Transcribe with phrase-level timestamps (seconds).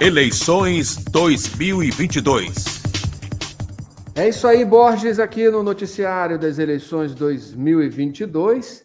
[0.00, 2.80] Eleições 2022.
[4.14, 8.84] É isso aí, Borges, aqui no noticiário das eleições 2022,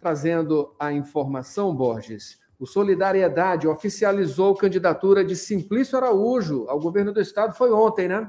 [0.00, 2.38] trazendo a informação, Borges.
[2.58, 7.54] O Solidariedade oficializou candidatura de Simplício Araújo ao governo do estado.
[7.54, 8.28] Foi ontem, né?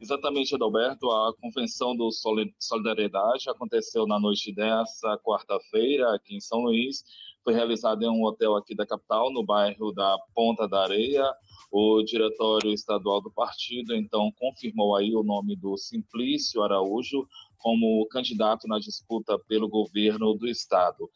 [0.00, 1.10] Exatamente, Adalberto.
[1.10, 2.10] A convenção do
[2.58, 7.02] Solidariedade aconteceu na noite dessa quarta-feira aqui em São Luís.
[7.48, 11.24] Foi realizada em um hotel aqui da capital, no bairro da Ponta da Areia.
[11.72, 18.68] O diretório estadual do partido então confirmou aí o nome do Simplício Araújo como candidato
[18.68, 21.08] na disputa pelo governo do estado.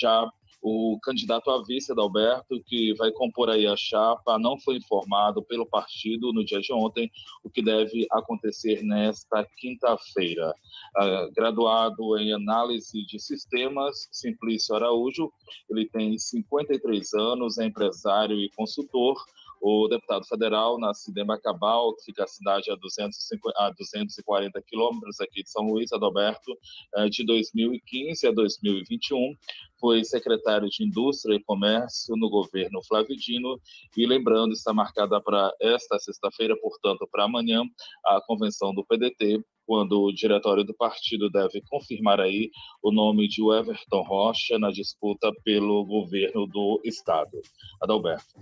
[0.00, 0.30] Já
[0.62, 5.66] o candidato a vice, Adalberto, que vai compor aí a chapa, não foi informado pelo
[5.66, 7.10] partido no dia de ontem
[7.42, 10.54] o que deve acontecer nesta quinta-feira.
[10.98, 15.32] Uh, graduado em análise de sistemas, Simplício Araújo,
[15.70, 19.16] ele tem 53 anos, é empresário e consultor,
[19.60, 25.20] o deputado federal, nascido em Macabal, que fica a cidade a, 250, a 240 quilômetros
[25.20, 26.56] aqui de São Luís, Adalberto,
[26.96, 29.36] eh, de 2015 a 2021,
[29.78, 33.60] foi secretário de Indústria e Comércio no governo Flávio Dino,
[33.96, 37.62] e lembrando, está marcada para esta sexta-feira, portanto, para amanhã,
[38.06, 42.50] a convenção do PDT, quando o diretório do partido deve confirmar aí
[42.82, 47.40] o nome de Everton Rocha na disputa pelo governo do estado.
[47.80, 48.34] Adalberto.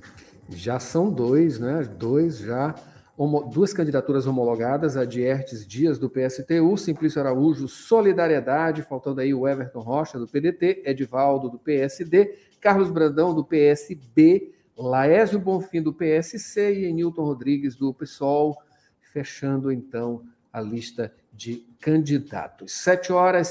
[0.48, 1.82] Já são dois, né?
[1.82, 2.74] Dois já,
[3.52, 9.46] duas candidaturas homologadas, a de Ertes Dias, do PSTU, Simplício Araújo, Solidariedade, faltando aí o
[9.46, 16.86] Everton Rocha, do PDT, Edivaldo, do PSD, Carlos Brandão, do PSB, Laésio Bonfim, do PSC
[16.86, 18.56] e Nilton Rodrigues, do PSOL,
[19.12, 22.72] fechando então a lista de candidatos.
[22.72, 23.46] Sete horas